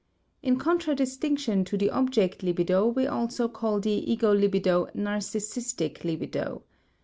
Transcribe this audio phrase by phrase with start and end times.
[0.41, 6.63] In contradistinction to the object libido we also call the ego libido narcissistic libido.